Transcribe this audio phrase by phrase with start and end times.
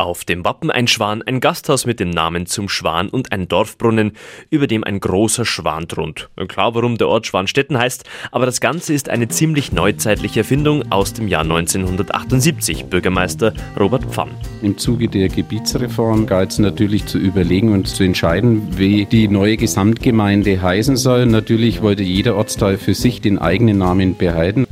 [0.00, 4.12] Auf dem Wappen ein Schwan, ein Gasthaus mit dem Namen zum Schwan und ein Dorfbrunnen,
[4.48, 6.30] über dem ein großer Schwan thront.
[6.46, 11.14] Klar, warum der Ort Schwanstetten heißt, aber das Ganze ist eine ziemlich neuzeitliche Erfindung aus
[11.14, 14.30] dem Jahr 1978, Bürgermeister Robert Pfann.
[14.62, 19.56] Im Zuge der Gebietsreform galt es natürlich zu überlegen und zu entscheiden, wie die neue
[19.56, 21.26] Gesamtgemeinde heißen soll.
[21.26, 24.64] Natürlich wollte jeder Ortsteil für sich den eigenen Namen behalten.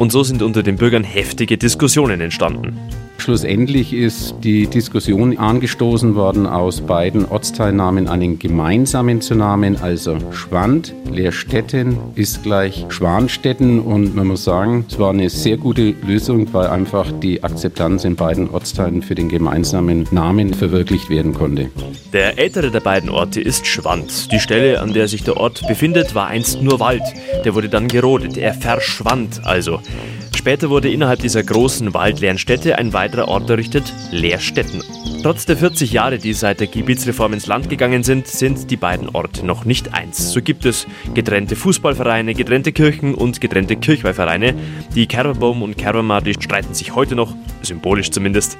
[0.00, 2.76] Und so sind unter den Bürgern heftige Diskussionen entstanden.
[3.24, 10.94] Schlussendlich ist die Diskussion angestoßen worden, aus beiden Ortsteilnamen einen gemeinsamen zu nehmen, also Schwand,
[11.10, 16.66] Leerstetten ist gleich Schwanstetten und man muss sagen, es war eine sehr gute Lösung, weil
[16.66, 21.70] einfach die Akzeptanz in beiden Ortsteilen für den gemeinsamen Namen verwirklicht werden konnte.
[22.12, 24.32] Der ältere der beiden Orte ist Schwand.
[24.32, 27.02] Die Stelle, an der sich der Ort befindet, war einst nur Wald.
[27.42, 28.36] Der wurde dann gerodet.
[28.36, 29.80] Er verschwand also.
[30.44, 34.82] Später wurde innerhalb dieser großen waldleeren Städte ein weiterer Ort errichtet, Leerstetten.
[35.22, 39.08] Trotz der 40 Jahre, die seit der Gebietsreform ins Land gegangen sind, sind die beiden
[39.08, 40.32] Orte noch nicht eins.
[40.32, 44.54] So gibt es getrennte Fußballvereine, getrennte Kirchen und getrennte Kirchweihvereine.
[44.94, 48.58] Die Kerberbaum und Kerbermar, die streiten sich heute noch, symbolisch zumindest.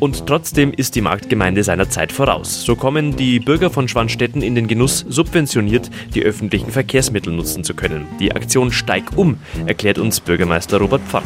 [0.00, 2.64] Und trotzdem ist die Marktgemeinde seiner Zeit voraus.
[2.64, 7.74] So kommen die Bürger von Schwanstetten in den Genuss, subventioniert die öffentlichen Verkehrsmittel nutzen zu
[7.74, 8.06] können.
[8.20, 11.25] Die Aktion Steig um, erklärt uns Bürgermeister Robert Pfann.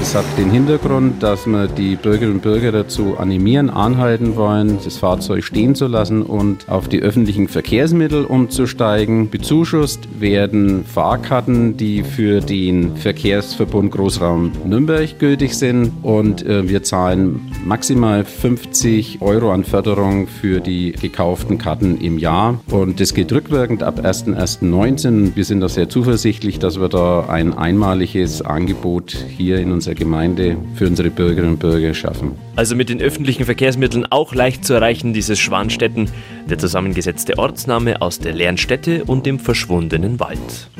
[0.00, 4.98] Das hat den Hintergrund, dass wir die Bürgerinnen und Bürger dazu animieren, anhalten wollen, das
[4.98, 9.30] Fahrzeug stehen zu lassen und auf die öffentlichen Verkehrsmittel umzusteigen.
[9.30, 17.50] Bezuschusst werden Fahrkarten, die für den Verkehrsverbund Großraum Nürnberg gültig sind und äh, wir zahlen
[17.64, 23.82] maximal 50 Euro an Förderung für die gekauften Karten im Jahr und das geht rückwirkend
[23.82, 25.34] ab 1.1.19.
[25.34, 30.56] Wir sind da sehr zuversichtlich, dass wir da ein einmaliges Angebot hier in unserer Gemeinde
[30.76, 32.32] für unsere Bürgerinnen und Bürger schaffen.
[32.56, 36.08] Also mit den öffentlichen Verkehrsmitteln auch leicht zu erreichen, dieses Schwanstetten,
[36.48, 40.70] der zusammengesetzte Ortsname aus der leeren Stätte und dem verschwundenen Wald.